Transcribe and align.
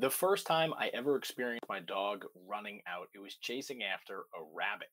The 0.00 0.10
first 0.10 0.46
time 0.46 0.72
I 0.78 0.92
ever 0.94 1.16
experienced 1.16 1.68
my 1.68 1.80
dog 1.80 2.24
running 2.46 2.82
out, 2.86 3.08
it 3.16 3.18
was 3.18 3.34
chasing 3.34 3.82
after 3.82 4.26
a 4.32 4.44
rabbit. 4.54 4.90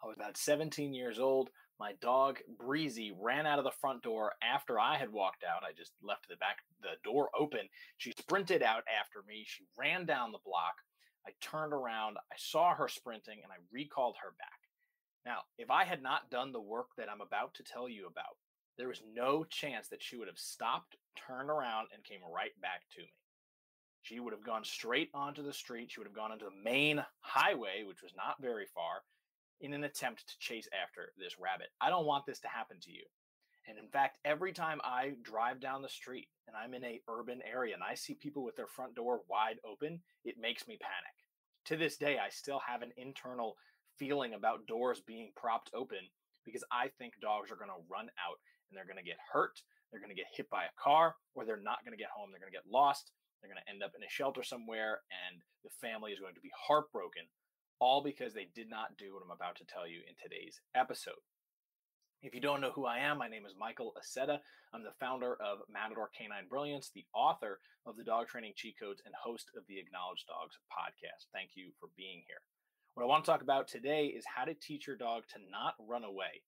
I 0.00 0.06
was 0.06 0.14
about 0.16 0.36
17 0.36 0.94
years 0.94 1.18
old. 1.18 1.50
My 1.80 1.94
dog 2.00 2.38
Breezy 2.56 3.12
ran 3.20 3.46
out 3.46 3.58
of 3.58 3.64
the 3.64 3.72
front 3.80 4.04
door 4.04 4.34
after 4.44 4.78
I 4.78 4.96
had 4.96 5.10
walked 5.10 5.42
out. 5.42 5.64
I 5.64 5.72
just 5.76 5.90
left 6.04 6.28
the 6.28 6.36
back 6.36 6.58
the 6.80 6.94
door 7.02 7.30
open. 7.36 7.62
She 7.96 8.12
sprinted 8.12 8.62
out 8.62 8.84
after 8.86 9.24
me. 9.26 9.42
She 9.44 9.64
ran 9.76 10.06
down 10.06 10.30
the 10.30 10.38
block. 10.46 10.74
I 11.26 11.32
turned 11.40 11.72
around, 11.72 12.18
I 12.30 12.36
saw 12.36 12.76
her 12.76 12.86
sprinting, 12.86 13.40
and 13.42 13.50
I 13.50 13.56
recalled 13.72 14.14
her 14.22 14.36
back. 14.38 14.60
Now, 15.26 15.38
if 15.58 15.68
I 15.68 15.82
had 15.82 16.00
not 16.00 16.30
done 16.30 16.52
the 16.52 16.60
work 16.60 16.90
that 16.96 17.08
I'm 17.10 17.22
about 17.22 17.54
to 17.54 17.64
tell 17.64 17.88
you 17.88 18.06
about, 18.06 18.36
there 18.78 18.86
was 18.86 19.02
no 19.12 19.42
chance 19.42 19.88
that 19.88 20.02
she 20.02 20.16
would 20.16 20.28
have 20.28 20.38
stopped, 20.38 20.94
turned 21.16 21.50
around, 21.50 21.88
and 21.92 22.04
came 22.04 22.20
right 22.32 22.54
back 22.60 22.82
to 22.94 23.00
me. 23.00 23.10
She 24.04 24.20
would 24.20 24.34
have 24.34 24.44
gone 24.44 24.64
straight 24.64 25.08
onto 25.14 25.42
the 25.42 25.52
street. 25.52 25.90
She 25.90 25.98
would 25.98 26.06
have 26.06 26.14
gone 26.14 26.30
onto 26.30 26.44
the 26.44 26.62
main 26.62 27.02
highway, 27.20 27.84
which 27.88 28.02
was 28.02 28.12
not 28.14 28.36
very 28.38 28.66
far, 28.66 29.00
in 29.62 29.72
an 29.72 29.84
attempt 29.84 30.28
to 30.28 30.38
chase 30.38 30.68
after 30.78 31.12
this 31.16 31.38
rabbit. 31.40 31.68
I 31.80 31.88
don't 31.88 32.04
want 32.04 32.26
this 32.26 32.38
to 32.40 32.48
happen 32.48 32.76
to 32.82 32.92
you. 32.92 33.04
And 33.66 33.78
in 33.78 33.88
fact, 33.88 34.18
every 34.22 34.52
time 34.52 34.78
I 34.84 35.14
drive 35.22 35.58
down 35.58 35.80
the 35.80 35.88
street 35.88 36.28
and 36.46 36.54
I'm 36.54 36.74
in 36.74 36.84
a 36.84 37.00
urban 37.08 37.40
area 37.50 37.72
and 37.72 37.82
I 37.82 37.94
see 37.94 38.12
people 38.12 38.44
with 38.44 38.56
their 38.56 38.66
front 38.66 38.94
door 38.94 39.22
wide 39.26 39.56
open, 39.64 40.02
it 40.22 40.36
makes 40.38 40.68
me 40.68 40.76
panic. 40.78 41.16
To 41.66 41.76
this 41.78 41.96
day, 41.96 42.18
I 42.18 42.28
still 42.28 42.60
have 42.66 42.82
an 42.82 42.92
internal 42.98 43.56
feeling 43.96 44.34
about 44.34 44.66
doors 44.66 45.00
being 45.00 45.32
propped 45.34 45.70
open 45.72 46.10
because 46.44 46.62
I 46.70 46.88
think 46.98 47.14
dogs 47.22 47.50
are 47.50 47.56
going 47.56 47.70
to 47.70 47.88
run 47.88 48.10
out 48.20 48.36
and 48.68 48.76
they're 48.76 48.84
going 48.84 49.02
to 49.02 49.10
get 49.10 49.16
hurt, 49.32 49.62
they're 49.90 50.00
going 50.00 50.14
to 50.14 50.20
get 50.20 50.28
hit 50.36 50.50
by 50.50 50.64
a 50.64 50.76
car, 50.78 51.14
or 51.34 51.46
they're 51.46 51.56
not 51.56 51.80
going 51.86 51.96
to 51.96 52.02
get 52.02 52.12
home, 52.14 52.28
they're 52.30 52.40
going 52.40 52.52
to 52.52 52.58
get 52.58 52.70
lost, 52.70 53.12
they're 53.44 53.52
going 53.52 53.60
to 53.60 53.70
end 53.70 53.84
up 53.84 53.92
in 53.92 54.02
a 54.02 54.08
shelter 54.08 54.42
somewhere, 54.42 55.04
and 55.12 55.44
the 55.60 55.76
family 55.76 56.12
is 56.16 56.18
going 56.18 56.32
to 56.32 56.40
be 56.40 56.48
heartbroken, 56.56 57.28
all 57.78 58.00
because 58.02 58.32
they 58.32 58.48
did 58.56 58.70
not 58.70 58.96
do 58.96 59.12
what 59.12 59.20
I'm 59.20 59.36
about 59.36 59.56
to 59.60 59.68
tell 59.68 59.86
you 59.86 60.00
in 60.08 60.16
today's 60.16 60.64
episode. 60.74 61.20
If 62.22 62.34
you 62.34 62.40
don't 62.40 62.62
know 62.62 62.72
who 62.72 62.86
I 62.86 63.04
am, 63.04 63.18
my 63.18 63.28
name 63.28 63.44
is 63.44 63.52
Michael 63.52 63.92
Aceta. 64.00 64.40
I'm 64.72 64.82
the 64.82 64.96
founder 64.98 65.36
of 65.44 65.60
Matador 65.68 66.08
Canine 66.16 66.48
Brilliance, 66.48 66.88
the 66.88 67.04
author 67.12 67.60
of 67.84 67.98
the 67.98 68.04
Dog 68.04 68.28
Training 68.28 68.54
Cheat 68.56 68.80
Codes, 68.80 69.02
and 69.04 69.12
host 69.12 69.50
of 69.58 69.64
the 69.68 69.76
Acknowledged 69.76 70.24
Dogs 70.24 70.56
podcast. 70.72 71.28
Thank 71.34 71.50
you 71.52 71.68
for 71.78 71.90
being 71.98 72.24
here. 72.26 72.40
What 72.94 73.04
I 73.04 73.06
want 73.06 73.26
to 73.26 73.30
talk 73.30 73.42
about 73.42 73.68
today 73.68 74.06
is 74.06 74.24
how 74.24 74.44
to 74.44 74.54
teach 74.54 74.86
your 74.86 74.96
dog 74.96 75.24
to 75.34 75.38
not 75.52 75.74
run 75.78 76.04
away. 76.04 76.40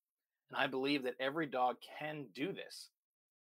And 0.49 0.57
I 0.57 0.67
believe 0.67 1.03
that 1.03 1.21
every 1.21 1.45
dog 1.45 1.77
can 2.01 2.29
do 2.35 2.55
this. 2.55 2.89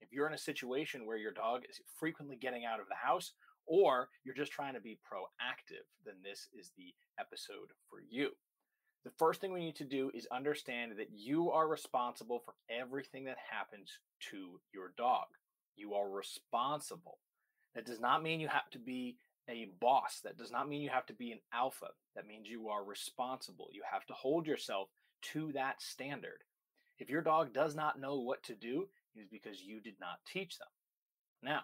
If 0.01 0.11
you're 0.11 0.27
in 0.27 0.33
a 0.33 0.39
situation 0.39 1.05
where 1.05 1.17
your 1.17 1.31
dog 1.31 1.61
is 1.69 1.79
frequently 1.99 2.35
getting 2.35 2.65
out 2.65 2.79
of 2.79 2.87
the 2.89 2.95
house 2.95 3.33
or 3.65 4.09
you're 4.23 4.35
just 4.35 4.51
trying 4.51 4.73
to 4.73 4.81
be 4.81 4.99
proactive, 5.11 5.85
then 6.05 6.15
this 6.23 6.47
is 6.57 6.71
the 6.77 6.93
episode 7.19 7.71
for 7.89 7.99
you. 8.09 8.31
The 9.03 9.11
first 9.17 9.41
thing 9.41 9.51
we 9.51 9.59
need 9.59 9.75
to 9.77 9.83
do 9.83 10.11
is 10.13 10.27
understand 10.31 10.93
that 10.97 11.09
you 11.13 11.51
are 11.51 11.67
responsible 11.67 12.39
for 12.39 12.53
everything 12.69 13.25
that 13.25 13.37
happens 13.51 13.99
to 14.31 14.59
your 14.73 14.93
dog. 14.97 15.25
You 15.75 15.93
are 15.93 16.09
responsible. 16.09 17.19
That 17.75 17.85
does 17.85 17.99
not 17.99 18.23
mean 18.23 18.39
you 18.39 18.47
have 18.47 18.69
to 18.71 18.79
be 18.79 19.17
a 19.49 19.71
boss. 19.81 20.21
That 20.23 20.37
does 20.37 20.51
not 20.51 20.69
mean 20.69 20.81
you 20.81 20.89
have 20.89 21.05
to 21.07 21.13
be 21.13 21.31
an 21.31 21.39
alpha. 21.53 21.87
That 22.15 22.27
means 22.27 22.47
you 22.47 22.69
are 22.69 22.83
responsible. 22.83 23.67
You 23.73 23.81
have 23.91 24.05
to 24.05 24.13
hold 24.13 24.47
yourself 24.47 24.89
to 25.33 25.51
that 25.53 25.81
standard. 25.81 26.43
If 26.99 27.09
your 27.09 27.21
dog 27.21 27.53
does 27.53 27.75
not 27.75 27.99
know 27.99 28.19
what 28.19 28.43
to 28.43 28.55
do, 28.55 28.87
it 29.15 29.19
is 29.19 29.27
because 29.27 29.61
you 29.61 29.81
did 29.81 29.95
not 29.99 30.19
teach 30.31 30.57
them. 30.57 30.67
Now, 31.41 31.61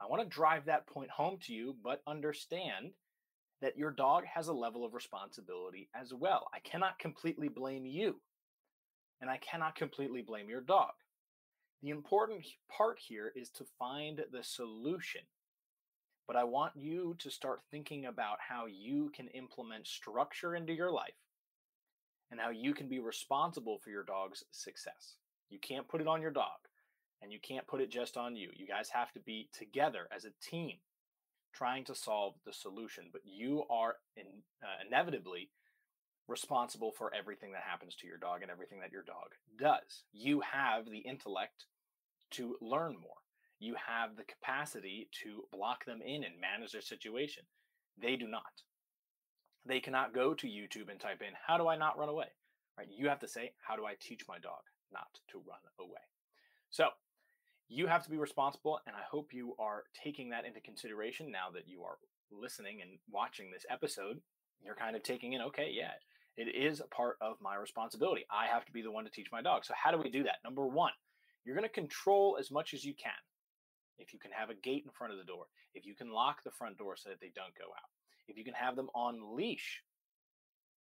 I 0.00 0.06
want 0.06 0.22
to 0.22 0.28
drive 0.28 0.66
that 0.66 0.86
point 0.86 1.10
home 1.10 1.38
to 1.42 1.52
you, 1.52 1.76
but 1.82 2.02
understand 2.06 2.92
that 3.60 3.76
your 3.76 3.90
dog 3.90 4.24
has 4.24 4.48
a 4.48 4.52
level 4.52 4.84
of 4.84 4.94
responsibility 4.94 5.88
as 5.94 6.14
well. 6.14 6.46
I 6.54 6.60
cannot 6.60 6.98
completely 6.98 7.48
blame 7.48 7.84
you, 7.84 8.20
and 9.20 9.28
I 9.28 9.38
cannot 9.38 9.74
completely 9.74 10.22
blame 10.22 10.48
your 10.48 10.60
dog. 10.60 10.92
The 11.82 11.90
important 11.90 12.46
part 12.70 12.98
here 12.98 13.32
is 13.34 13.50
to 13.50 13.64
find 13.78 14.24
the 14.32 14.42
solution. 14.42 15.22
But 16.26 16.36
I 16.36 16.44
want 16.44 16.72
you 16.76 17.16
to 17.20 17.30
start 17.30 17.60
thinking 17.70 18.06
about 18.06 18.38
how 18.46 18.66
you 18.66 19.10
can 19.14 19.28
implement 19.28 19.86
structure 19.86 20.54
into 20.54 20.74
your 20.74 20.90
life 20.90 21.14
and 22.30 22.38
how 22.38 22.50
you 22.50 22.74
can 22.74 22.88
be 22.88 22.98
responsible 22.98 23.78
for 23.78 23.90
your 23.90 24.04
dog's 24.04 24.44
success. 24.50 25.16
You 25.48 25.58
can't 25.58 25.88
put 25.88 26.02
it 26.02 26.06
on 26.06 26.20
your 26.20 26.30
dog 26.30 26.58
and 27.22 27.32
you 27.32 27.38
can't 27.40 27.66
put 27.66 27.80
it 27.80 27.90
just 27.90 28.16
on 28.16 28.36
you. 28.36 28.50
You 28.54 28.66
guys 28.66 28.90
have 28.90 29.12
to 29.12 29.20
be 29.20 29.48
together 29.52 30.08
as 30.14 30.24
a 30.24 30.32
team 30.42 30.76
trying 31.52 31.84
to 31.84 31.94
solve 31.94 32.34
the 32.44 32.52
solution, 32.52 33.04
but 33.12 33.22
you 33.24 33.64
are 33.70 33.96
in, 34.16 34.26
uh, 34.62 34.86
inevitably 34.86 35.50
responsible 36.28 36.92
for 36.92 37.12
everything 37.14 37.52
that 37.52 37.62
happens 37.62 37.96
to 37.96 38.06
your 38.06 38.18
dog 38.18 38.42
and 38.42 38.50
everything 38.50 38.80
that 38.80 38.92
your 38.92 39.02
dog 39.02 39.34
does. 39.58 40.04
You 40.12 40.40
have 40.40 40.84
the 40.84 40.98
intellect 40.98 41.64
to 42.32 42.56
learn 42.60 42.92
more. 42.92 43.16
You 43.58 43.74
have 43.74 44.16
the 44.16 44.24
capacity 44.24 45.08
to 45.24 45.44
block 45.50 45.84
them 45.84 46.00
in 46.02 46.22
and 46.22 46.40
manage 46.40 46.72
their 46.72 46.82
situation. 46.82 47.44
They 48.00 48.14
do 48.14 48.28
not. 48.28 48.62
They 49.66 49.80
cannot 49.80 50.14
go 50.14 50.34
to 50.34 50.46
YouTube 50.46 50.90
and 50.90 51.00
type 51.00 51.22
in, 51.22 51.34
How 51.46 51.58
do 51.58 51.66
I 51.66 51.76
not 51.76 51.98
run 51.98 52.08
away? 52.08 52.28
Right? 52.76 52.88
You 52.90 53.08
have 53.08 53.20
to 53.20 53.28
say, 53.28 53.52
How 53.66 53.74
do 53.74 53.84
I 53.84 53.94
teach 53.98 54.22
my 54.28 54.38
dog 54.38 54.62
not 54.92 55.08
to 55.32 55.38
run 55.38 55.58
away? 55.80 56.00
So, 56.70 56.88
you 57.68 57.86
have 57.86 58.02
to 58.04 58.10
be 58.10 58.16
responsible 58.16 58.80
and 58.86 58.96
i 58.96 59.02
hope 59.10 59.32
you 59.32 59.54
are 59.58 59.84
taking 60.02 60.30
that 60.30 60.44
into 60.44 60.60
consideration 60.60 61.30
now 61.30 61.50
that 61.52 61.68
you 61.68 61.82
are 61.82 61.98
listening 62.30 62.80
and 62.82 62.98
watching 63.10 63.50
this 63.50 63.66
episode. 63.70 64.20
You're 64.62 64.74
kind 64.74 64.96
of 64.96 65.02
taking 65.02 65.32
in 65.32 65.42
okay 65.42 65.70
yeah 65.72 65.92
it 66.36 66.54
is 66.54 66.80
a 66.80 66.86
part 66.86 67.16
of 67.20 67.36
my 67.40 67.56
responsibility. 67.56 68.24
I 68.30 68.46
have 68.46 68.64
to 68.64 68.72
be 68.72 68.80
the 68.80 68.92
one 68.92 69.02
to 69.04 69.10
teach 69.10 69.26
my 69.32 69.42
dog. 69.42 69.64
So 69.64 69.74
how 69.74 69.90
do 69.90 69.98
we 69.98 70.08
do 70.08 70.22
that? 70.24 70.36
Number 70.44 70.66
one 70.66 70.92
you're 71.44 71.56
going 71.56 71.68
to 71.68 71.72
control 71.74 72.36
as 72.38 72.50
much 72.50 72.74
as 72.74 72.84
you 72.84 72.92
can. 72.94 73.12
If 73.98 74.12
you 74.12 74.18
can 74.18 74.30
have 74.32 74.50
a 74.50 74.54
gate 74.54 74.82
in 74.84 74.92
front 74.92 75.12
of 75.12 75.18
the 75.18 75.24
door 75.24 75.46
if 75.74 75.86
you 75.86 75.94
can 75.94 76.10
lock 76.10 76.42
the 76.42 76.50
front 76.50 76.78
door 76.78 76.96
so 76.96 77.10
that 77.10 77.20
they 77.20 77.32
don't 77.34 77.54
go 77.56 77.64
out 77.64 77.90
if 78.26 78.36
you 78.36 78.44
can 78.44 78.54
have 78.54 78.76
them 78.76 78.88
on 78.94 79.36
leash 79.36 79.82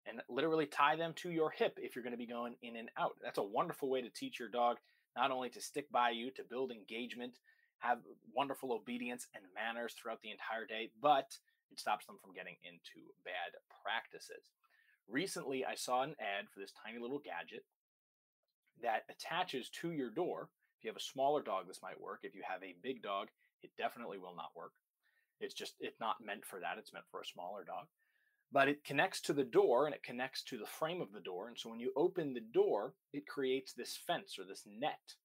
and 0.07 0.21
literally 0.29 0.65
tie 0.65 0.95
them 0.95 1.13
to 1.15 1.31
your 1.31 1.49
hip 1.49 1.77
if 1.81 1.95
you're 1.95 2.03
going 2.03 2.13
to 2.13 2.17
be 2.17 2.27
going 2.27 2.55
in 2.61 2.75
and 2.75 2.89
out. 2.97 3.15
That's 3.23 3.39
a 3.39 3.43
wonderful 3.43 3.89
way 3.89 4.01
to 4.01 4.09
teach 4.09 4.39
your 4.39 4.49
dog 4.49 4.77
not 5.15 5.31
only 5.31 5.49
to 5.49 5.61
stick 5.61 5.91
by 5.91 6.09
you, 6.09 6.31
to 6.31 6.43
build 6.43 6.71
engagement, 6.71 7.39
have 7.79 7.99
wonderful 8.33 8.73
obedience 8.73 9.27
and 9.35 9.43
manners 9.53 9.93
throughout 9.93 10.21
the 10.21 10.31
entire 10.31 10.65
day, 10.65 10.89
but 11.01 11.37
it 11.71 11.79
stops 11.79 12.05
them 12.05 12.17
from 12.21 12.33
getting 12.33 12.55
into 12.63 13.07
bad 13.23 13.55
practices. 13.83 14.51
Recently, 15.07 15.65
I 15.65 15.75
saw 15.75 16.03
an 16.03 16.15
ad 16.19 16.49
for 16.51 16.59
this 16.59 16.73
tiny 16.73 16.99
little 16.99 17.19
gadget 17.19 17.63
that 18.81 19.05
attaches 19.09 19.69
to 19.81 19.91
your 19.91 20.09
door. 20.09 20.49
If 20.77 20.83
you 20.83 20.89
have 20.89 20.97
a 20.97 21.11
smaller 21.13 21.41
dog, 21.41 21.67
this 21.67 21.81
might 21.81 22.01
work. 22.01 22.19
If 22.23 22.35
you 22.35 22.41
have 22.47 22.63
a 22.63 22.75
big 22.81 23.01
dog, 23.01 23.27
it 23.61 23.71
definitely 23.77 24.17
will 24.17 24.35
not 24.35 24.55
work. 24.55 24.73
It's 25.39 25.53
just 25.53 25.75
it's 25.79 25.99
not 25.99 26.23
meant 26.23 26.45
for 26.45 26.59
that. 26.59 26.77
It's 26.77 26.93
meant 26.93 27.05
for 27.11 27.21
a 27.21 27.25
smaller 27.25 27.63
dog 27.63 27.87
but 28.51 28.67
it 28.67 28.83
connects 28.83 29.21
to 29.21 29.33
the 29.33 29.43
door 29.43 29.85
and 29.85 29.95
it 29.95 30.03
connects 30.03 30.43
to 30.43 30.57
the 30.57 30.65
frame 30.65 31.01
of 31.01 31.11
the 31.11 31.19
door. 31.19 31.47
And 31.47 31.57
so 31.57 31.69
when 31.69 31.79
you 31.79 31.91
open 31.95 32.33
the 32.33 32.45
door, 32.53 32.93
it 33.13 33.27
creates 33.27 33.73
this 33.73 33.97
fence 34.07 34.37
or 34.39 34.45
this 34.45 34.63
net 34.65 35.15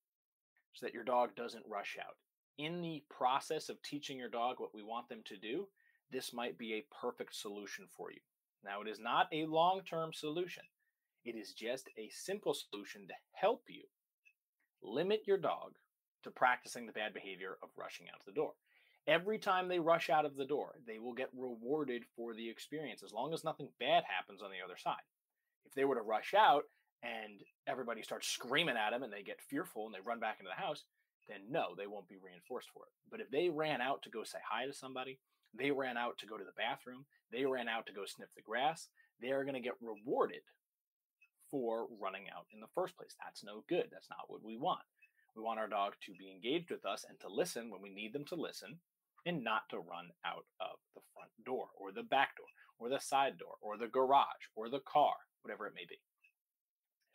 so 0.72 0.86
that 0.86 0.94
your 0.94 1.04
dog 1.04 1.34
doesn't 1.36 1.64
rush 1.68 1.96
out. 2.00 2.16
In 2.58 2.80
the 2.80 3.04
process 3.08 3.68
of 3.68 3.82
teaching 3.82 4.18
your 4.18 4.28
dog 4.28 4.56
what 4.58 4.74
we 4.74 4.82
want 4.82 5.08
them 5.08 5.22
to 5.26 5.36
do, 5.36 5.68
this 6.10 6.32
might 6.32 6.58
be 6.58 6.74
a 6.74 6.86
perfect 7.00 7.34
solution 7.34 7.86
for 7.96 8.10
you. 8.10 8.20
Now, 8.64 8.82
it 8.82 8.88
is 8.88 9.00
not 9.00 9.28
a 9.32 9.46
long 9.46 9.82
term 9.88 10.12
solution, 10.12 10.64
it 11.24 11.34
is 11.36 11.52
just 11.52 11.88
a 11.96 12.10
simple 12.10 12.54
solution 12.54 13.06
to 13.08 13.14
help 13.32 13.64
you 13.68 13.84
limit 14.82 15.22
your 15.26 15.38
dog 15.38 15.72
to 16.22 16.30
practicing 16.30 16.86
the 16.86 16.92
bad 16.92 17.14
behavior 17.14 17.56
of 17.62 17.70
rushing 17.76 18.06
out 18.08 18.24
the 18.26 18.32
door. 18.32 18.52
Every 19.06 19.38
time 19.38 19.68
they 19.68 19.78
rush 19.78 20.10
out 20.10 20.24
of 20.24 20.36
the 20.36 20.44
door, 20.44 20.74
they 20.86 20.98
will 20.98 21.14
get 21.14 21.30
rewarded 21.36 22.04
for 22.16 22.34
the 22.34 22.48
experience 22.48 23.02
as 23.02 23.12
long 23.12 23.32
as 23.32 23.44
nothing 23.44 23.68
bad 23.80 24.04
happens 24.06 24.42
on 24.42 24.50
the 24.50 24.64
other 24.64 24.76
side. 24.76 25.02
If 25.64 25.74
they 25.74 25.84
were 25.84 25.96
to 25.96 26.02
rush 26.02 26.34
out 26.34 26.64
and 27.02 27.40
everybody 27.66 28.02
starts 28.02 28.28
screaming 28.28 28.76
at 28.76 28.90
them 28.90 29.02
and 29.02 29.12
they 29.12 29.22
get 29.22 29.40
fearful 29.40 29.86
and 29.86 29.94
they 29.94 30.00
run 30.04 30.20
back 30.20 30.36
into 30.38 30.50
the 30.54 30.62
house, 30.62 30.84
then 31.28 31.40
no, 31.50 31.74
they 31.76 31.86
won't 31.86 32.08
be 32.08 32.18
reinforced 32.22 32.68
for 32.74 32.84
it. 32.84 32.92
But 33.10 33.20
if 33.20 33.30
they 33.30 33.48
ran 33.48 33.80
out 33.80 34.02
to 34.02 34.10
go 34.10 34.22
say 34.24 34.38
hi 34.48 34.66
to 34.66 34.72
somebody, 34.72 35.18
they 35.54 35.70
ran 35.70 35.96
out 35.96 36.18
to 36.18 36.26
go 36.26 36.36
to 36.36 36.44
the 36.44 36.56
bathroom, 36.56 37.06
they 37.32 37.44
ran 37.44 37.68
out 37.68 37.86
to 37.86 37.92
go 37.92 38.04
sniff 38.04 38.28
the 38.36 38.42
grass, 38.42 38.88
they 39.20 39.30
are 39.30 39.44
going 39.44 39.54
to 39.54 39.60
get 39.60 39.74
rewarded 39.80 40.42
for 41.50 41.86
running 42.00 42.26
out 42.34 42.46
in 42.52 42.60
the 42.60 42.70
first 42.74 42.96
place. 42.96 43.14
That's 43.24 43.44
no 43.44 43.64
good. 43.68 43.88
That's 43.90 44.08
not 44.08 44.28
what 44.28 44.44
we 44.44 44.56
want. 44.56 44.80
We 45.36 45.42
want 45.42 45.58
our 45.60 45.68
dog 45.68 45.94
to 46.06 46.12
be 46.12 46.30
engaged 46.30 46.70
with 46.70 46.84
us 46.84 47.04
and 47.08 47.18
to 47.20 47.28
listen 47.28 47.70
when 47.70 47.80
we 47.82 47.90
need 47.90 48.12
them 48.12 48.24
to 48.26 48.34
listen 48.34 48.78
and 49.26 49.44
not 49.44 49.68
to 49.70 49.78
run 49.78 50.10
out 50.24 50.46
of 50.60 50.78
the 50.94 51.00
front 51.14 51.30
door 51.44 51.68
or 51.78 51.92
the 51.92 52.02
back 52.02 52.36
door 52.36 52.46
or 52.78 52.88
the 52.88 52.98
side 53.00 53.38
door 53.38 53.54
or 53.60 53.76
the 53.76 53.86
garage 53.86 54.48
or 54.56 54.68
the 54.68 54.80
car, 54.80 55.14
whatever 55.42 55.66
it 55.66 55.74
may 55.74 55.84
be. 55.88 56.00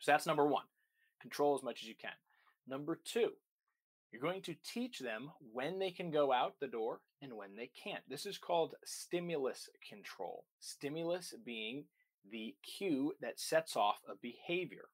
So 0.00 0.12
that's 0.12 0.26
number 0.26 0.46
one. 0.46 0.64
Control 1.20 1.54
as 1.56 1.62
much 1.62 1.82
as 1.82 1.88
you 1.88 1.94
can. 1.94 2.12
Number 2.68 3.00
two, 3.04 3.32
You're 4.12 4.22
going 4.22 4.42
to 4.42 4.54
teach 4.64 4.98
them 4.98 5.30
when 5.52 5.78
they 5.78 5.90
can 5.90 6.10
go 6.10 6.32
out 6.32 6.54
the 6.60 6.68
door 6.68 7.00
and 7.20 7.34
when 7.34 7.56
they 7.56 7.70
can't. 7.82 8.02
This 8.08 8.24
is 8.24 8.38
called 8.38 8.74
stimulus 8.84 9.68
control. 9.88 10.44
Stimulus 10.60 11.34
being 11.44 11.84
the 12.30 12.54
cue 12.62 13.12
that 13.20 13.40
sets 13.40 13.76
off 13.76 14.00
a 14.08 14.14
behavior. 14.22 14.86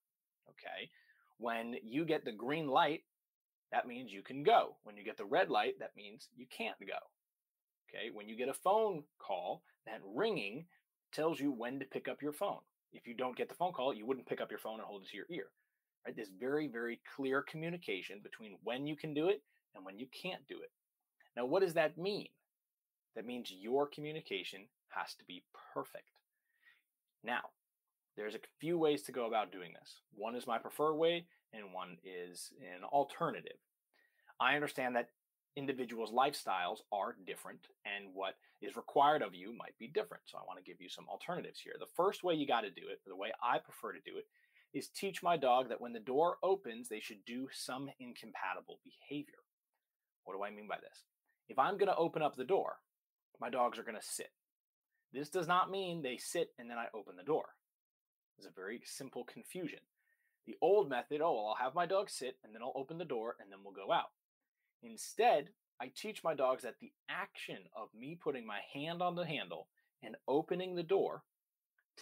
Okay. 0.48 0.90
When 1.38 1.76
you 1.82 2.04
get 2.04 2.24
the 2.24 2.32
green 2.32 2.68
light, 2.68 3.02
that 3.72 3.86
means 3.86 4.12
you 4.12 4.22
can 4.22 4.42
go. 4.42 4.76
When 4.84 4.96
you 4.96 5.04
get 5.04 5.16
the 5.16 5.24
red 5.24 5.50
light, 5.50 5.78
that 5.80 5.96
means 5.96 6.28
you 6.36 6.46
can't 6.56 6.78
go. 6.80 6.98
Okay. 7.88 8.10
When 8.12 8.28
you 8.28 8.36
get 8.36 8.48
a 8.48 8.54
phone 8.54 9.02
call, 9.18 9.62
that 9.86 10.00
ringing 10.14 10.66
tells 11.12 11.40
you 11.40 11.50
when 11.50 11.78
to 11.80 11.84
pick 11.86 12.06
up 12.08 12.22
your 12.22 12.32
phone. 12.32 12.60
If 12.92 13.06
you 13.06 13.14
don't 13.14 13.36
get 13.36 13.48
the 13.48 13.54
phone 13.54 13.72
call, 13.72 13.94
you 13.94 14.06
wouldn't 14.06 14.28
pick 14.28 14.40
up 14.40 14.50
your 14.50 14.60
phone 14.60 14.74
and 14.74 14.82
hold 14.82 15.02
it 15.02 15.08
to 15.08 15.16
your 15.16 15.26
ear. 15.30 15.46
Right? 16.06 16.14
This 16.14 16.28
very, 16.38 16.68
very 16.68 17.00
clear 17.16 17.42
communication 17.42 18.20
between 18.22 18.56
when 18.62 18.86
you 18.86 18.96
can 18.96 19.14
do 19.14 19.28
it 19.28 19.42
and 19.74 19.84
when 19.84 19.98
you 19.98 20.06
can't 20.22 20.46
do 20.48 20.56
it. 20.62 20.70
Now, 21.36 21.46
what 21.46 21.62
does 21.62 21.74
that 21.74 21.96
mean? 21.96 22.28
That 23.16 23.26
means 23.26 23.50
your 23.50 23.86
communication 23.86 24.66
has 24.88 25.14
to 25.14 25.24
be 25.24 25.44
perfect. 25.74 26.10
Now, 27.24 27.40
there's 28.16 28.34
a 28.34 28.40
few 28.60 28.78
ways 28.78 29.02
to 29.02 29.12
go 29.12 29.26
about 29.26 29.52
doing 29.52 29.72
this. 29.78 30.00
One 30.14 30.34
is 30.34 30.46
my 30.46 30.58
preferred 30.58 30.96
way, 30.96 31.26
and 31.52 31.72
one 31.72 31.96
is 32.04 32.52
an 32.60 32.84
alternative. 32.84 33.58
I 34.40 34.54
understand 34.54 34.96
that 34.96 35.10
individuals' 35.56 36.12
lifestyles 36.12 36.78
are 36.90 37.16
different, 37.26 37.68
and 37.84 38.14
what 38.14 38.34
is 38.60 38.76
required 38.76 39.22
of 39.22 39.34
you 39.34 39.52
might 39.56 39.78
be 39.78 39.88
different. 39.88 40.22
So, 40.26 40.38
I 40.38 40.46
want 40.46 40.58
to 40.58 40.70
give 40.70 40.80
you 40.80 40.88
some 40.88 41.08
alternatives 41.08 41.60
here. 41.60 41.74
The 41.78 41.86
first 41.94 42.24
way 42.24 42.34
you 42.34 42.46
got 42.46 42.62
to 42.62 42.70
do 42.70 42.88
it, 42.90 43.00
the 43.06 43.16
way 43.16 43.32
I 43.42 43.58
prefer 43.58 43.92
to 43.92 44.00
do 44.04 44.16
it, 44.16 44.26
is 44.72 44.88
teach 44.88 45.22
my 45.22 45.36
dog 45.36 45.68
that 45.68 45.80
when 45.80 45.92
the 45.92 46.00
door 46.00 46.38
opens, 46.42 46.88
they 46.88 47.00
should 47.00 47.24
do 47.26 47.48
some 47.52 47.90
incompatible 48.00 48.80
behavior. 48.82 49.44
What 50.24 50.34
do 50.34 50.42
I 50.42 50.50
mean 50.50 50.68
by 50.68 50.76
this? 50.76 51.04
If 51.48 51.58
I'm 51.58 51.76
going 51.76 51.88
to 51.88 51.96
open 51.96 52.22
up 52.22 52.36
the 52.36 52.44
door, 52.44 52.76
my 53.40 53.50
dogs 53.50 53.78
are 53.78 53.82
going 53.82 53.98
to 53.98 54.06
sit. 54.06 54.30
This 55.12 55.28
does 55.28 55.46
not 55.46 55.70
mean 55.70 56.00
they 56.00 56.16
sit 56.16 56.48
and 56.58 56.70
then 56.70 56.78
I 56.78 56.86
open 56.94 57.16
the 57.16 57.22
door. 57.22 57.44
It's 58.38 58.46
a 58.46 58.50
very 58.50 58.80
simple 58.84 59.24
confusion. 59.24 59.80
The 60.46 60.56
old 60.60 60.88
method, 60.88 61.20
oh, 61.20 61.34
well, 61.34 61.46
I'll 61.48 61.64
have 61.64 61.74
my 61.74 61.86
dog 61.86 62.10
sit 62.10 62.36
and 62.42 62.54
then 62.54 62.62
I'll 62.62 62.72
open 62.74 62.98
the 62.98 63.04
door 63.04 63.36
and 63.40 63.50
then 63.50 63.60
we'll 63.62 63.72
go 63.72 63.92
out. 63.92 64.10
Instead, 64.82 65.50
I 65.80 65.92
teach 65.94 66.24
my 66.24 66.34
dogs 66.34 66.62
that 66.64 66.80
the 66.80 66.92
action 67.08 67.58
of 67.76 67.88
me 67.98 68.18
putting 68.20 68.46
my 68.46 68.60
hand 68.72 69.02
on 69.02 69.14
the 69.14 69.26
handle 69.26 69.68
and 70.02 70.16
opening 70.26 70.74
the 70.74 70.82
door 70.82 71.22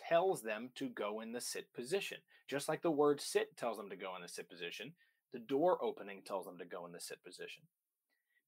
tells 0.08 0.42
them 0.42 0.70
to 0.76 0.88
go 0.88 1.20
in 1.20 1.32
the 1.32 1.40
sit 1.40 1.72
position. 1.75 2.19
Just 2.48 2.69
like 2.69 2.82
the 2.82 2.90
word 2.90 3.20
sit 3.20 3.56
tells 3.56 3.76
them 3.76 3.90
to 3.90 3.96
go 3.96 4.16
in 4.16 4.22
the 4.22 4.28
sit 4.28 4.48
position, 4.48 4.92
the 5.32 5.38
door 5.38 5.82
opening 5.84 6.22
tells 6.25 6.46
them 6.46 6.58
to 6.58 6.64
go 6.64 6.87
in 6.87 6.92
the 6.92 7.00
sit 7.00 7.22
position. 7.22 7.64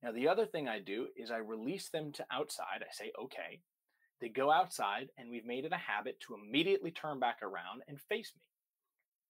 Now, 0.02 0.10
the 0.10 0.28
other 0.28 0.46
thing 0.46 0.68
I 0.68 0.80
do 0.80 1.08
is 1.16 1.30
I 1.30 1.36
release 1.36 1.88
them 1.88 2.12
to 2.12 2.26
outside. 2.32 2.80
I 2.82 2.92
say, 2.92 3.12
okay. 3.20 3.60
They 4.20 4.28
go 4.28 4.50
outside, 4.50 5.10
and 5.16 5.30
we've 5.30 5.44
made 5.44 5.64
it 5.64 5.72
a 5.72 5.76
habit 5.76 6.20
to 6.20 6.34
immediately 6.34 6.90
turn 6.90 7.20
back 7.20 7.38
around 7.42 7.82
and 7.88 8.00
face 8.00 8.32
me 8.34 8.42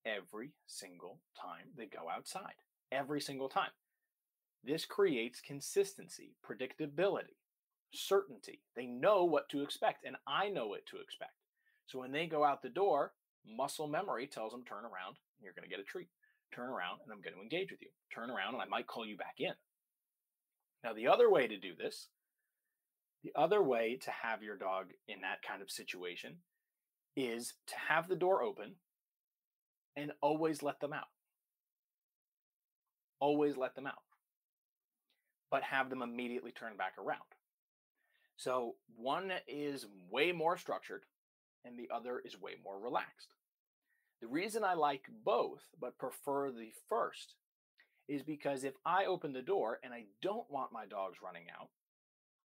every 0.07 0.53
single 0.67 1.21
time 1.41 1.69
they 1.77 1.87
go 1.87 2.09
outside. 2.15 2.55
Every 2.91 3.21
single 3.21 3.49
time. 3.49 3.71
This 4.65 4.85
creates 4.85 5.41
consistency, 5.41 6.35
predictability, 6.47 7.37
certainty. 7.93 8.61
They 8.77 8.87
know 8.87 9.25
what 9.25 9.49
to 9.51 9.63
expect, 9.63 10.05
and 10.05 10.17
I 10.27 10.49
know 10.49 10.69
what 10.69 10.87
to 10.87 10.99
expect. 10.99 11.33
So 11.87 11.99
when 11.99 12.13
they 12.13 12.27
go 12.27 12.45
out 12.45 12.63
the 12.63 12.69
door, 12.69 13.13
muscle 13.47 13.89
memory 13.89 14.27
tells 14.27 14.53
them 14.53 14.65
turn 14.65 14.85
around, 14.85 15.17
and 15.17 15.45
you're 15.45 15.55
going 15.55 15.69
to 15.69 15.75
get 15.75 15.81
a 15.81 15.85
treat. 15.85 16.09
Turn 16.55 16.69
around, 16.69 17.01
and 17.03 17.13
I'm 17.13 17.23
going 17.23 17.35
to 17.35 17.43
engage 17.43 17.71
with 17.71 17.83
you. 17.83 17.89
Turn 18.15 18.31
around, 18.31 18.55
and 18.55 18.63
I 18.63 18.67
might 18.67 18.87
call 18.87 19.07
you 19.07 19.17
back 19.17 19.37
in. 19.39 19.53
Now, 20.85 20.93
the 20.93 21.09
other 21.09 21.31
way 21.31 21.47
to 21.47 21.57
do 21.57 21.75
this, 21.77 22.09
the 23.25 23.33
other 23.35 23.63
way 23.63 23.99
to 24.03 24.11
have 24.11 24.43
your 24.43 24.57
dog 24.57 24.87
in 25.09 25.21
that 25.23 25.43
kind 25.47 25.63
of 25.63 25.71
situation 25.71 26.37
is 27.17 27.55
to 27.69 27.75
have 27.89 28.09
the 28.09 28.17
door 28.17 28.43
open 28.43 28.75
and 29.97 30.13
always 30.21 30.63
let 30.63 30.81
them 30.81 30.93
out. 30.93 31.09
Always 33.21 33.57
let 33.57 33.75
them 33.75 33.87
out. 33.87 34.03
But 35.51 35.63
have 35.65 35.91
them 35.91 36.03
immediately 36.03 36.51
turn 36.51 36.77
back 36.77 36.95
around. 36.99 37.21
So 38.37 38.77
one 38.97 39.33
is 39.47 39.87
way 40.11 40.33
more 40.33 40.57
structured 40.57 41.05
and 41.65 41.79
the 41.79 41.91
other 41.95 42.21
is 42.25 42.41
way 42.41 42.53
more 42.65 42.81
relaxed. 42.81 43.29
The 44.21 44.27
reason 44.29 44.65
I 44.65 44.75
like 44.75 45.07
both 45.25 45.63
but 45.81 45.99
prefer 45.99 46.51
the 46.51 46.73
first 46.89 47.35
is 48.09 48.23
because 48.23 48.65
if 48.65 48.75
I 48.85 49.05
open 49.05 49.33
the 49.33 49.43
door 49.43 49.79
and 49.83 49.93
I 49.93 50.05
don't 50.23 50.51
want 50.51 50.73
my 50.73 50.87
dogs 50.87 51.19
running 51.23 51.47
out, 51.59 51.69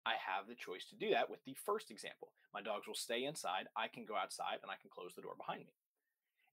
I 0.06 0.12
have 0.12 0.48
the 0.48 0.56
choice 0.56 0.86
to 0.90 0.96
do 0.96 1.12
that 1.12 1.30
with 1.30 1.44
the 1.46 1.56
first 1.66 1.92
example. 1.92 2.32
My 2.54 2.62
dogs 2.62 2.88
will 2.88 2.96
stay 2.96 3.26
inside, 3.26 3.68
I 3.76 3.88
can 3.88 4.06
go 4.06 4.16
outside, 4.16 4.60
and 4.62 4.72
I 4.72 4.76
can 4.82 4.90
close 4.90 5.14
the 5.16 5.22
door 5.22 5.36
behind 5.38 5.62
me. 5.62 5.74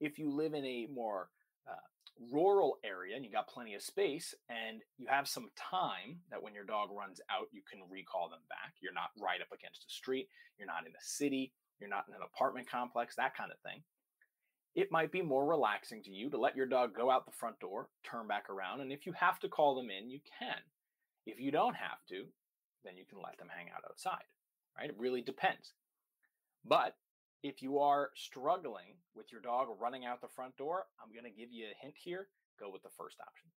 If 0.00 0.19
you 0.19 0.31
live 0.31 0.55
in 0.55 0.64
a 0.64 0.88
more 0.93 1.29
uh, 1.69 1.85
rural 2.32 2.79
area 2.85 3.17
and 3.17 3.25
you 3.25 3.31
got 3.31 3.49
plenty 3.49 3.75
of 3.75 3.82
space 3.82 4.35
and 4.49 4.82
you 4.99 5.06
have 5.08 5.29
some 5.29 5.50
time 5.56 6.20
that 6.31 6.43
when 6.43 6.55
your 6.55 6.64
dog 6.64 6.91
runs 6.91 7.20
out, 7.31 7.49
you 7.52 7.62
can 7.69 7.81
recall 7.91 8.29
them 8.29 8.44
back. 8.49 8.75
You're 8.81 8.93
not 8.93 9.11
right 9.20 9.41
up 9.41 9.52
against 9.52 9.87
a 9.88 9.93
street, 9.93 10.29
you're 10.58 10.67
not 10.67 10.87
in 10.87 10.93
a 10.93 11.02
city, 11.02 11.52
you're 11.81 11.91
not 11.91 12.05
in 12.08 12.14
an 12.14 12.20
apartment 12.23 12.70
complex, 12.70 13.17
that 13.17 13.37
kind 13.37 13.50
of 13.50 13.58
thing 13.61 13.82
it 14.75 14.91
might 14.91 15.12
be 15.12 15.23
more 15.23 15.46
relaxing 15.46 16.02
to 16.02 16.11
you 16.11 16.29
to 16.31 16.38
let 16.38 16.56
your 16.56 16.67
dog 16.67 16.94
go 16.94 17.11
out 17.11 17.26
the 17.26 17.32
front 17.32 17.61
door, 17.61 17.88
turn 18.02 18.26
back 18.26 18.50
around, 18.50 18.81
and 18.81 18.93
if 18.93 19.06
you 19.06 19.12
have 19.12 19.38
to 19.41 19.49
call 19.49 19.75
them 19.76 19.88
in, 19.91 20.11
you 20.11 20.20
can. 20.38 20.58
If 21.26 21.38
you 21.38 21.52
don't 21.52 21.76
have 21.76 21.99
to, 22.08 22.25
then 22.85 22.96
you 22.96 23.05
can 23.08 23.19
let 23.23 23.38
them 23.38 23.49
hang 23.55 23.69
out 23.75 23.85
outside, 23.88 24.25
right? 24.76 24.91
It 24.91 24.96
really 24.99 25.23
depends. 25.23 25.73
But 26.64 26.96
if 27.44 27.61
you 27.61 27.79
are 27.79 28.08
struggling 28.17 28.96
with 29.14 29.31
your 29.31 29.43
dog 29.43 29.69
running 29.79 30.06
out 30.06 30.23
the 30.23 30.35
front 30.35 30.56
door, 30.56 30.87
I'm 30.99 31.12
going 31.12 31.31
to 31.31 31.38
give 31.38 31.52
you 31.52 31.67
a 31.67 31.85
hint 31.85 31.94
here 32.02 32.29
go 32.58 32.70
with 32.73 32.82
the 32.82 32.96
first 32.96 33.19
option. 33.20 33.50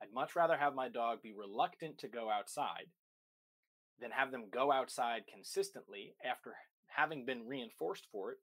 I'd 0.00 0.14
much 0.14 0.36
rather 0.36 0.56
have 0.56 0.74
my 0.74 0.88
dog 0.88 1.20
be 1.20 1.32
reluctant 1.32 1.98
to 1.98 2.08
go 2.08 2.30
outside 2.30 2.86
than 4.00 4.12
have 4.12 4.30
them 4.30 4.44
go 4.52 4.70
outside 4.70 5.22
consistently 5.32 6.14
after 6.24 6.54
having 6.86 7.26
been 7.26 7.46
reinforced 7.46 8.06
for 8.12 8.32
it 8.32 8.38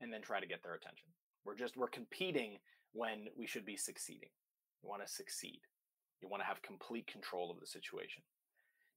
and 0.00 0.12
then 0.12 0.22
try 0.22 0.40
to 0.40 0.46
get 0.46 0.64
their 0.64 0.74
attention. 0.74 1.08
We're 1.44 1.56
just 1.56 1.76
we're 1.76 1.88
competing 1.88 2.58
when 2.92 3.26
we 3.36 3.46
should 3.46 3.64
be 3.64 3.76
succeeding. 3.76 4.30
You 4.82 4.88
want 4.88 5.06
to 5.06 5.12
succeed. 5.12 5.60
You 6.20 6.28
want 6.28 6.42
to 6.42 6.46
have 6.46 6.62
complete 6.62 7.06
control 7.06 7.52
of 7.52 7.60
the 7.60 7.66
situation. 7.66 8.22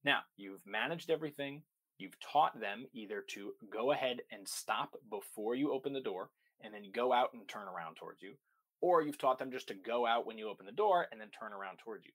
Now, 0.04 0.20
you've 0.36 0.66
managed 0.66 1.10
everything. 1.10 1.62
You've 1.98 2.18
taught 2.20 2.60
them 2.60 2.86
either 2.92 3.22
to 3.28 3.52
go 3.72 3.92
ahead 3.92 4.18
and 4.30 4.46
stop 4.46 4.96
before 5.10 5.54
you 5.54 5.72
open 5.72 5.92
the 5.92 6.00
door 6.00 6.30
and 6.62 6.72
then 6.72 6.90
go 6.92 7.12
out 7.12 7.32
and 7.32 7.46
turn 7.48 7.68
around 7.68 7.96
towards 7.96 8.22
you, 8.22 8.34
or 8.80 9.02
you've 9.02 9.18
taught 9.18 9.38
them 9.38 9.50
just 9.50 9.68
to 9.68 9.74
go 9.74 10.06
out 10.06 10.26
when 10.26 10.38
you 10.38 10.48
open 10.48 10.66
the 10.66 10.72
door 10.72 11.06
and 11.10 11.20
then 11.20 11.28
turn 11.28 11.52
around 11.52 11.78
towards 11.78 12.04
you. 12.04 12.12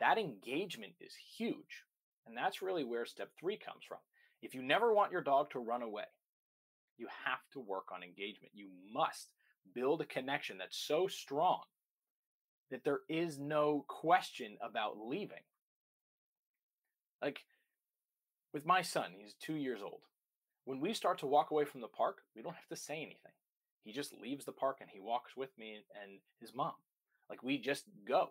That 0.00 0.18
engagement 0.18 0.92
is 1.00 1.12
huge. 1.36 1.84
And 2.26 2.36
that's 2.36 2.62
really 2.62 2.84
where 2.84 3.06
step 3.06 3.30
three 3.38 3.56
comes 3.56 3.84
from. 3.88 3.98
If 4.42 4.54
you 4.54 4.62
never 4.62 4.92
want 4.92 5.12
your 5.12 5.22
dog 5.22 5.50
to 5.50 5.58
run 5.58 5.82
away, 5.82 6.04
you 6.98 7.08
have 7.24 7.40
to 7.52 7.60
work 7.60 7.86
on 7.92 8.02
engagement. 8.02 8.52
You 8.54 8.68
must 8.92 9.32
build 9.74 10.00
a 10.00 10.06
connection 10.06 10.58
that's 10.58 10.76
so 10.76 11.06
strong 11.06 11.62
that 12.70 12.84
there 12.84 13.00
is 13.08 13.38
no 13.38 13.84
question 13.88 14.58
about 14.60 14.98
leaving. 14.98 15.38
Like 17.22 17.40
with 18.52 18.66
my 18.66 18.82
son, 18.82 19.12
he's 19.18 19.34
two 19.34 19.54
years 19.54 19.80
old. 19.82 20.00
When 20.64 20.80
we 20.80 20.92
start 20.94 21.18
to 21.18 21.26
walk 21.26 21.50
away 21.50 21.64
from 21.64 21.80
the 21.80 21.88
park, 21.88 22.18
we 22.36 22.42
don't 22.42 22.54
have 22.54 22.68
to 22.68 22.76
say 22.76 22.96
anything. 22.96 23.32
He 23.84 23.92
just 23.92 24.12
leaves 24.12 24.44
the 24.44 24.52
park 24.52 24.78
and 24.80 24.90
he 24.90 25.00
walks 25.00 25.36
with 25.36 25.56
me 25.58 25.78
and 26.02 26.20
his 26.40 26.54
mom. 26.54 26.74
Like 27.30 27.42
we 27.42 27.58
just 27.58 27.84
go. 28.06 28.30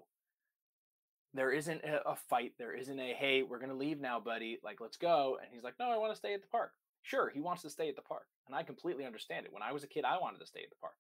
There 1.34 1.52
isn't 1.52 1.82
a 1.84 2.16
fight. 2.16 2.54
There 2.58 2.74
isn't 2.74 3.00
a, 3.00 3.14
hey, 3.14 3.44
we're 3.44 3.60
going 3.60 3.70
to 3.70 3.76
leave 3.76 4.00
now, 4.00 4.20
buddy. 4.20 4.60
Like, 4.64 4.82
let's 4.82 4.98
go. 4.98 5.38
And 5.42 5.50
he's 5.52 5.64
like, 5.64 5.76
no, 5.80 5.90
I 5.92 5.98
want 5.98 6.12
to 6.12 6.18
stay 6.18 6.34
at 6.34 6.42
the 6.42 6.48
park. 6.48 6.72
Sure, 7.04 7.30
he 7.30 7.42
wants 7.42 7.62
to 7.62 7.70
stay 7.70 7.90
at 7.90 7.96
the 7.96 8.02
park. 8.02 8.26
And 8.48 8.56
I 8.56 8.64
completely 8.64 9.06
understand 9.06 9.46
it. 9.46 9.54
When 9.54 9.62
I 9.62 9.72
was 9.72 9.84
a 9.84 9.88
kid, 9.88 10.04
I 10.04 10.18
wanted 10.20 10.40
to 10.40 10.48
stay 10.48 10.62
at 10.64 10.70
the 10.70 10.82
park. 10.82 10.96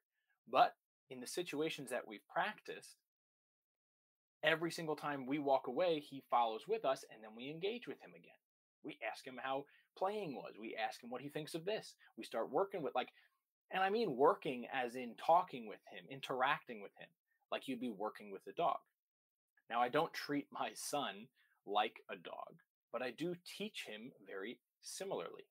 But 0.49 0.75
in 1.09 1.21
the 1.21 1.27
situations 1.27 1.89
that 1.89 2.07
we've 2.07 2.27
practiced, 2.27 2.97
every 4.43 4.71
single 4.71 4.95
time 4.95 5.25
we 5.25 5.39
walk 5.39 5.67
away, 5.67 5.99
he 5.99 6.23
follows 6.29 6.67
with 6.67 6.85
us 6.85 7.03
and 7.11 7.23
then 7.23 7.31
we 7.35 7.49
engage 7.49 7.87
with 7.87 7.99
him 8.01 8.11
again. 8.15 8.31
We 8.83 8.97
ask 9.09 9.25
him 9.25 9.39
how 9.41 9.65
playing 9.97 10.35
was. 10.35 10.53
We 10.59 10.75
ask 10.75 11.03
him 11.03 11.09
what 11.09 11.21
he 11.21 11.29
thinks 11.29 11.55
of 11.55 11.65
this. 11.65 11.95
We 12.17 12.23
start 12.23 12.51
working 12.51 12.81
with, 12.81 12.95
like, 12.95 13.09
and 13.71 13.83
I 13.83 13.89
mean 13.89 14.15
working 14.15 14.65
as 14.73 14.95
in 14.95 15.15
talking 15.15 15.67
with 15.67 15.79
him, 15.91 16.05
interacting 16.09 16.81
with 16.81 16.91
him, 16.99 17.09
like 17.51 17.67
you'd 17.67 17.79
be 17.79 17.89
working 17.89 18.31
with 18.31 18.41
a 18.47 18.53
dog. 18.53 18.77
Now, 19.69 19.81
I 19.81 19.89
don't 19.89 20.13
treat 20.13 20.47
my 20.51 20.69
son 20.73 21.27
like 21.65 22.01
a 22.09 22.15
dog, 22.15 22.61
but 22.91 23.01
I 23.01 23.11
do 23.11 23.35
teach 23.57 23.85
him 23.87 24.11
very 24.25 24.59
similarly. 24.81 25.47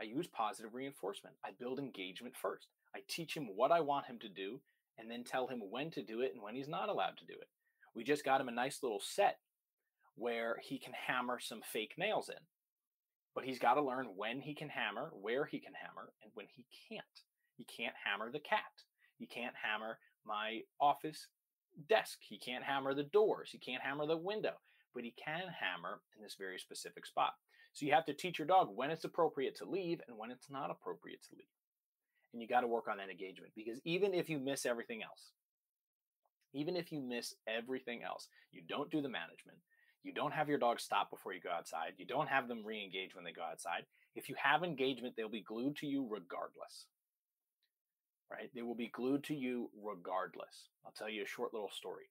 I 0.00 0.04
use 0.04 0.26
positive 0.26 0.74
reinforcement. 0.74 1.36
I 1.44 1.50
build 1.58 1.78
engagement 1.78 2.34
first. 2.36 2.68
I 2.94 3.00
teach 3.08 3.36
him 3.36 3.48
what 3.54 3.72
I 3.72 3.80
want 3.80 4.06
him 4.06 4.18
to 4.20 4.28
do 4.28 4.60
and 4.98 5.10
then 5.10 5.24
tell 5.24 5.46
him 5.46 5.62
when 5.70 5.90
to 5.92 6.02
do 6.02 6.20
it 6.20 6.32
and 6.34 6.42
when 6.42 6.54
he's 6.54 6.68
not 6.68 6.88
allowed 6.88 7.16
to 7.18 7.26
do 7.26 7.34
it. 7.34 7.48
We 7.94 8.04
just 8.04 8.24
got 8.24 8.40
him 8.40 8.48
a 8.48 8.52
nice 8.52 8.82
little 8.82 9.00
set 9.00 9.38
where 10.16 10.56
he 10.62 10.78
can 10.78 10.92
hammer 11.06 11.38
some 11.40 11.60
fake 11.62 11.94
nails 11.98 12.28
in. 12.28 12.42
But 13.34 13.44
he's 13.44 13.58
got 13.58 13.74
to 13.74 13.82
learn 13.82 14.06
when 14.16 14.40
he 14.40 14.54
can 14.54 14.68
hammer, 14.68 15.10
where 15.12 15.44
he 15.44 15.58
can 15.58 15.72
hammer, 15.74 16.12
and 16.22 16.30
when 16.34 16.46
he 16.54 16.64
can't. 16.88 17.04
He 17.56 17.64
can't 17.64 17.94
hammer 18.04 18.30
the 18.30 18.40
cat. 18.40 18.60
He 19.18 19.26
can't 19.26 19.54
hammer 19.60 19.98
my 20.24 20.60
office 20.80 21.28
desk. 21.88 22.18
He 22.20 22.38
can't 22.38 22.64
hammer 22.64 22.94
the 22.94 23.04
doors. 23.04 23.50
He 23.50 23.58
can't 23.58 23.82
hammer 23.82 24.06
the 24.06 24.16
window, 24.16 24.54
but 24.94 25.04
he 25.04 25.14
can 25.22 25.42
hammer 25.60 26.00
in 26.16 26.22
this 26.22 26.36
very 26.38 26.58
specific 26.58 27.06
spot. 27.06 27.32
So 27.72 27.86
you 27.86 27.92
have 27.92 28.06
to 28.06 28.14
teach 28.14 28.38
your 28.38 28.46
dog 28.46 28.68
when 28.74 28.90
it's 28.90 29.04
appropriate 29.04 29.56
to 29.56 29.68
leave 29.68 30.00
and 30.06 30.16
when 30.16 30.30
it's 30.30 30.48
not 30.48 30.70
appropriate 30.70 31.22
to 31.24 31.36
leave. 31.36 31.46
And 32.32 32.40
you 32.40 32.48
got 32.48 32.60
to 32.60 32.68
work 32.68 32.86
on 32.88 32.98
that 32.98 33.10
engagement 33.10 33.52
because 33.56 33.80
even 33.84 34.14
if 34.14 34.28
you 34.28 34.38
miss 34.38 34.64
everything 34.66 35.02
else, 35.02 35.32
even 36.52 36.76
if 36.76 36.92
you 36.92 37.00
miss 37.00 37.34
everything 37.48 38.02
else, 38.04 38.28
you 38.52 38.62
don't 38.68 38.90
do 38.90 39.02
the 39.02 39.08
management, 39.08 39.58
you 40.04 40.12
don't 40.12 40.32
have 40.32 40.48
your 40.48 40.58
dog 40.58 40.80
stop 40.80 41.10
before 41.10 41.32
you 41.32 41.40
go 41.40 41.50
outside, 41.50 41.94
you 41.96 42.06
don't 42.06 42.28
have 42.28 42.48
them 42.48 42.62
re 42.64 42.82
engage 42.82 43.14
when 43.14 43.24
they 43.24 43.32
go 43.32 43.42
outside. 43.42 43.84
If 44.14 44.28
you 44.28 44.36
have 44.42 44.62
engagement, 44.62 45.14
they'll 45.16 45.28
be 45.28 45.42
glued 45.42 45.76
to 45.76 45.86
you 45.86 46.06
regardless 46.08 46.86
right? 48.30 48.50
They 48.54 48.62
will 48.62 48.74
be 48.74 48.88
glued 48.88 49.24
to 49.24 49.34
you 49.34 49.70
regardless. 49.82 50.68
I'll 50.84 50.92
tell 50.92 51.08
you 51.08 51.22
a 51.22 51.26
short 51.26 51.52
little 51.52 51.70
story. 51.70 52.04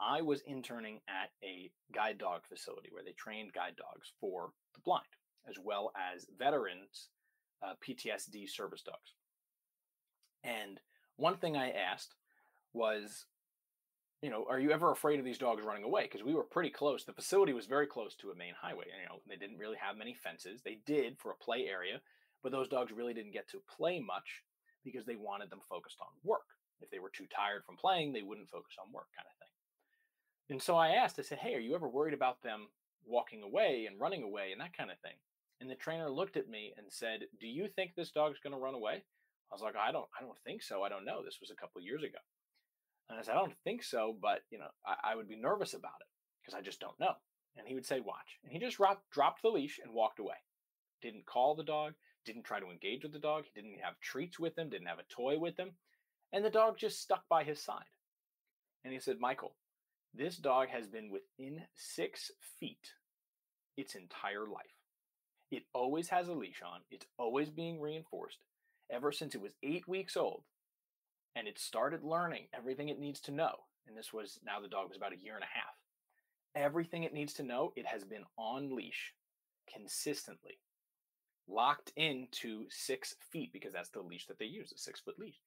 I 0.00 0.22
was 0.22 0.42
interning 0.46 1.00
at 1.08 1.30
a 1.44 1.70
guide 1.94 2.18
dog 2.18 2.42
facility 2.48 2.88
where 2.90 3.04
they 3.04 3.12
trained 3.12 3.52
guide 3.52 3.76
dogs 3.76 4.12
for 4.20 4.50
the 4.74 4.80
blind, 4.80 5.04
as 5.48 5.56
well 5.62 5.92
as 6.14 6.26
veterans 6.38 7.08
uh, 7.62 7.74
PTSD 7.86 8.48
service 8.48 8.82
dogs. 8.82 9.14
And 10.42 10.80
one 11.16 11.36
thing 11.36 11.56
I 11.56 11.70
asked 11.70 12.14
was, 12.72 13.26
you 14.22 14.28
know, 14.28 14.44
are 14.50 14.60
you 14.60 14.70
ever 14.70 14.92
afraid 14.92 15.18
of 15.18 15.24
these 15.24 15.38
dogs 15.38 15.64
running 15.64 15.84
away? 15.84 16.02
Because 16.02 16.22
we 16.22 16.34
were 16.34 16.44
pretty 16.44 16.70
close. 16.70 17.04
The 17.04 17.12
facility 17.12 17.52
was 17.54 17.66
very 17.66 17.86
close 17.86 18.14
to 18.16 18.30
a 18.30 18.36
main 18.36 18.52
highway. 18.60 18.84
You 18.86 19.08
know, 19.08 19.20
they 19.26 19.36
didn't 19.36 19.58
really 19.58 19.78
have 19.80 19.96
many 19.96 20.14
fences. 20.14 20.60
They 20.62 20.80
did 20.84 21.18
for 21.18 21.30
a 21.30 21.42
play 21.42 21.66
area, 21.66 22.00
but 22.42 22.52
those 22.52 22.68
dogs 22.68 22.92
really 22.92 23.14
didn't 23.14 23.32
get 23.32 23.48
to 23.50 23.62
play 23.76 23.98
much 23.98 24.42
because 24.84 25.06
they 25.06 25.16
wanted 25.16 25.48
them 25.50 25.60
focused 25.68 25.98
on 26.00 26.08
work. 26.22 26.44
If 26.80 26.90
they 26.90 26.98
were 26.98 27.10
too 27.10 27.26
tired 27.34 27.64
from 27.64 27.76
playing, 27.76 28.12
they 28.12 28.22
wouldn't 28.22 28.50
focus 28.50 28.76
on 28.82 28.92
work, 28.92 29.08
kind 29.16 29.26
of 29.26 29.36
thing. 29.38 29.54
And 30.50 30.62
so 30.62 30.76
I 30.76 30.90
asked, 30.90 31.18
I 31.18 31.22
said, 31.22 31.38
Hey, 31.38 31.54
are 31.54 31.60
you 31.60 31.74
ever 31.74 31.88
worried 31.88 32.14
about 32.14 32.42
them 32.42 32.68
walking 33.06 33.42
away 33.42 33.86
and 33.88 34.00
running 34.00 34.22
away 34.22 34.52
and 34.52 34.60
that 34.60 34.76
kind 34.76 34.90
of 34.90 34.98
thing? 34.98 35.16
And 35.60 35.70
the 35.70 35.74
trainer 35.74 36.10
looked 36.10 36.36
at 36.36 36.48
me 36.48 36.72
and 36.76 36.86
said, 36.90 37.20
Do 37.38 37.46
you 37.46 37.68
think 37.68 37.94
this 37.94 38.10
dog's 38.10 38.40
going 38.40 38.54
to 38.54 38.60
run 38.60 38.74
away? 38.74 39.04
I 39.50 39.54
was 39.54 39.62
like, 39.62 39.76
I 39.76 39.92
don't, 39.92 40.08
I 40.18 40.22
don't 40.22 40.38
think 40.44 40.62
so. 40.62 40.82
I 40.82 40.88
don't 40.88 41.04
know. 41.04 41.22
This 41.24 41.38
was 41.40 41.50
a 41.50 41.56
couple 41.56 41.80
years 41.80 42.02
ago. 42.02 42.18
And 43.10 43.18
I 43.18 43.22
said, 43.22 43.34
I 43.34 43.38
don't 43.38 43.52
think 43.64 43.82
so, 43.82 44.16
but 44.22 44.42
you 44.50 44.58
know, 44.58 44.68
I, 44.86 45.12
I 45.12 45.16
would 45.16 45.28
be 45.28 45.36
nervous 45.36 45.74
about 45.74 46.00
it 46.00 46.06
because 46.40 46.56
I 46.56 46.62
just 46.62 46.80
don't 46.80 46.98
know. 47.00 47.14
And 47.56 47.66
he 47.66 47.74
would 47.74 47.84
say, 47.84 48.00
watch. 48.00 48.38
And 48.44 48.52
he 48.52 48.60
just 48.60 48.76
dropped, 48.76 49.10
dropped 49.10 49.42
the 49.42 49.48
leash 49.48 49.80
and 49.82 49.92
walked 49.92 50.20
away. 50.20 50.36
Didn't 51.02 51.26
call 51.26 51.56
the 51.56 51.64
dog, 51.64 51.94
didn't 52.24 52.44
try 52.44 52.60
to 52.60 52.70
engage 52.70 53.02
with 53.02 53.12
the 53.12 53.18
dog. 53.18 53.44
He 53.44 53.60
didn't 53.60 53.80
have 53.82 53.98
treats 54.00 54.38
with 54.38 54.56
him, 54.56 54.70
didn't 54.70 54.86
have 54.86 55.00
a 55.00 55.14
toy 55.14 55.38
with 55.38 55.58
him. 55.58 55.72
And 56.32 56.44
the 56.44 56.50
dog 56.50 56.78
just 56.78 57.02
stuck 57.02 57.28
by 57.28 57.42
his 57.42 57.60
side. 57.60 57.90
And 58.84 58.92
he 58.92 59.00
said, 59.00 59.18
Michael, 59.18 59.56
this 60.14 60.36
dog 60.36 60.68
has 60.68 60.86
been 60.86 61.10
within 61.10 61.62
six 61.74 62.30
feet 62.60 62.94
its 63.76 63.96
entire 63.96 64.46
life. 64.46 64.76
It 65.50 65.64
always 65.74 66.08
has 66.10 66.28
a 66.28 66.32
leash 66.32 66.62
on, 66.64 66.80
it's 66.90 67.06
always 67.18 67.50
being 67.50 67.80
reinforced 67.80 68.38
ever 68.88 69.10
since 69.10 69.34
it 69.34 69.40
was 69.40 69.52
eight 69.62 69.88
weeks 69.88 70.16
old. 70.16 70.42
And 71.36 71.46
it 71.46 71.58
started 71.58 72.02
learning 72.02 72.46
everything 72.52 72.88
it 72.88 72.98
needs 72.98 73.20
to 73.20 73.32
know. 73.32 73.52
And 73.86 73.96
this 73.96 74.12
was 74.12 74.40
now 74.44 74.60
the 74.60 74.68
dog 74.68 74.88
was 74.88 74.96
about 74.96 75.12
a 75.12 75.22
year 75.22 75.34
and 75.34 75.44
a 75.44 75.46
half. 75.46 75.74
Everything 76.54 77.04
it 77.04 77.14
needs 77.14 77.32
to 77.34 77.42
know, 77.42 77.72
it 77.76 77.86
has 77.86 78.04
been 78.04 78.24
on 78.36 78.74
leash 78.74 79.14
consistently 79.72 80.58
locked 81.48 81.92
into 81.96 82.64
six 82.70 83.14
feet 83.30 83.52
because 83.52 83.72
that's 83.72 83.90
the 83.90 84.00
leash 84.00 84.26
that 84.26 84.38
they 84.38 84.46
use, 84.46 84.72
a 84.72 84.78
six 84.78 85.00
foot 85.00 85.18
leash. 85.18 85.40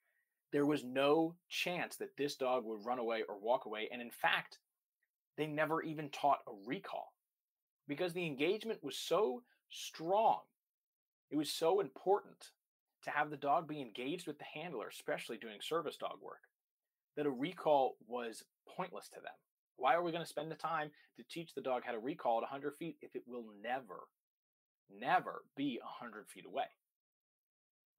There 0.51 0.65
was 0.65 0.83
no 0.83 1.35
chance 1.49 1.95
that 1.95 2.15
this 2.17 2.35
dog 2.35 2.65
would 2.65 2.85
run 2.85 2.99
away 2.99 3.23
or 3.27 3.39
walk 3.39 3.65
away. 3.65 3.89
And 3.91 4.01
in 4.01 4.11
fact, 4.11 4.59
they 5.37 5.47
never 5.47 5.81
even 5.81 6.09
taught 6.09 6.39
a 6.47 6.51
recall 6.65 7.13
because 7.87 8.13
the 8.13 8.25
engagement 8.25 8.83
was 8.83 8.97
so 8.97 9.41
strong. 9.69 10.39
It 11.31 11.37
was 11.37 11.49
so 11.49 11.79
important 11.79 12.51
to 13.03 13.11
have 13.11 13.29
the 13.29 13.37
dog 13.37 13.67
be 13.67 13.81
engaged 13.81 14.27
with 14.27 14.37
the 14.37 14.45
handler, 14.45 14.87
especially 14.87 15.37
doing 15.37 15.59
service 15.61 15.97
dog 15.97 16.17
work, 16.21 16.41
that 17.15 17.25
a 17.25 17.31
recall 17.31 17.97
was 18.07 18.43
pointless 18.75 19.09
to 19.09 19.19
them. 19.19 19.33
Why 19.77 19.95
are 19.95 20.03
we 20.03 20.11
going 20.11 20.23
to 20.23 20.29
spend 20.29 20.51
the 20.51 20.55
time 20.55 20.91
to 21.17 21.23
teach 21.23 21.53
the 21.53 21.61
dog 21.61 21.83
how 21.85 21.91
to 21.91 21.99
recall 21.99 22.37
at 22.37 22.43
100 22.43 22.75
feet 22.77 22.97
if 23.01 23.15
it 23.15 23.23
will 23.27 23.45
never 23.61 24.07
never 24.99 25.43
be 25.55 25.79
100 25.81 26.27
feet 26.27 26.45
away. 26.45 26.65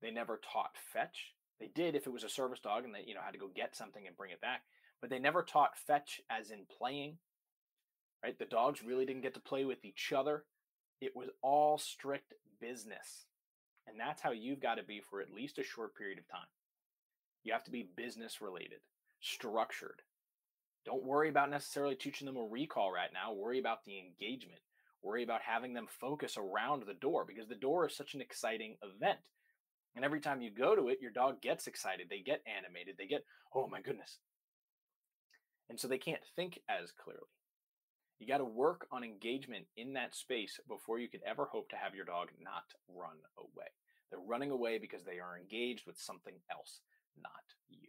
They 0.02 0.10
never 0.10 0.40
taught 0.52 0.76
fetch. 0.92 1.34
They 1.60 1.70
did 1.74 1.94
if 1.94 2.06
it 2.06 2.12
was 2.12 2.24
a 2.24 2.28
service 2.28 2.60
dog 2.60 2.84
and 2.84 2.94
they 2.94 3.04
you 3.06 3.14
know 3.14 3.20
had 3.24 3.32
to 3.32 3.38
go 3.38 3.48
get 3.54 3.76
something 3.76 4.06
and 4.06 4.16
bring 4.16 4.32
it 4.32 4.40
back, 4.40 4.62
but 5.00 5.10
they 5.10 5.18
never 5.18 5.42
taught 5.42 5.78
fetch 5.78 6.20
as 6.30 6.50
in 6.50 6.66
playing. 6.78 7.18
Right? 8.22 8.38
The 8.38 8.44
dogs 8.44 8.82
really 8.82 9.04
didn't 9.04 9.22
get 9.22 9.34
to 9.34 9.40
play 9.40 9.64
with 9.64 9.84
each 9.84 10.12
other. 10.14 10.44
It 11.00 11.14
was 11.14 11.28
all 11.42 11.78
strict 11.78 12.32
business. 12.60 13.26
And 13.86 13.98
that's 13.98 14.22
how 14.22 14.32
you've 14.32 14.60
got 14.60 14.76
to 14.76 14.82
be 14.82 15.00
for 15.00 15.20
at 15.20 15.32
least 15.32 15.58
a 15.58 15.64
short 15.64 15.94
period 15.96 16.18
of 16.18 16.28
time. 16.28 16.48
You 17.42 17.52
have 17.52 17.64
to 17.64 17.70
be 17.70 17.88
business 17.96 18.40
related, 18.40 18.80
structured. 19.20 20.02
Don't 20.86 21.04
worry 21.04 21.28
about 21.28 21.50
necessarily 21.50 21.94
teaching 21.94 22.26
them 22.26 22.36
a 22.36 22.44
recall 22.44 22.92
right 22.92 23.10
now. 23.12 23.32
Worry 23.32 23.58
about 23.58 23.84
the 23.84 23.98
engagement 23.98 24.60
worry 25.04 25.22
about 25.22 25.42
having 25.42 25.74
them 25.74 25.86
focus 26.00 26.36
around 26.36 26.82
the 26.82 26.94
door 26.94 27.24
because 27.26 27.46
the 27.46 27.54
door 27.54 27.86
is 27.86 27.94
such 27.94 28.14
an 28.14 28.20
exciting 28.20 28.76
event. 28.82 29.18
And 29.94 30.04
every 30.04 30.20
time 30.20 30.40
you 30.40 30.50
go 30.50 30.74
to 30.74 30.88
it, 30.88 30.98
your 31.00 31.12
dog 31.12 31.40
gets 31.40 31.66
excited. 31.66 32.08
They 32.08 32.20
get 32.20 32.42
animated. 32.46 32.96
They 32.98 33.06
get, 33.06 33.24
oh 33.54 33.68
my 33.68 33.80
goodness. 33.80 34.18
And 35.68 35.78
so 35.78 35.86
they 35.86 35.98
can't 35.98 36.22
think 36.34 36.60
as 36.68 36.90
clearly. 36.90 37.20
You 38.18 38.26
got 38.26 38.38
to 38.38 38.44
work 38.44 38.86
on 38.92 39.04
engagement 39.04 39.66
in 39.76 39.92
that 39.94 40.14
space 40.14 40.60
before 40.68 40.98
you 40.98 41.08
could 41.08 41.22
ever 41.26 41.46
hope 41.46 41.68
to 41.70 41.76
have 41.76 41.94
your 41.94 42.04
dog 42.04 42.28
not 42.42 42.64
run 42.88 43.16
away. 43.38 43.66
They're 44.10 44.20
running 44.20 44.50
away 44.50 44.78
because 44.78 45.04
they 45.04 45.18
are 45.18 45.36
engaged 45.36 45.86
with 45.86 45.98
something 45.98 46.34
else, 46.50 46.80
not 47.20 47.32
you. 47.68 47.88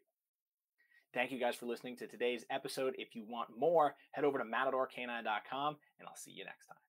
Thank 1.13 1.31
you 1.31 1.39
guys 1.39 1.55
for 1.55 1.65
listening 1.67 1.95
to 1.97 2.07
today's 2.07 2.43
episode. 2.49 2.95
If 2.97 3.15
you 3.15 3.23
want 3.27 3.49
more, 3.57 3.95
head 4.11 4.25
over 4.25 4.39
to 4.39 4.43
matadorcanine.com 4.43 5.77
and 5.99 6.07
I'll 6.07 6.15
see 6.15 6.31
you 6.31 6.43
next 6.43 6.67
time. 6.67 6.84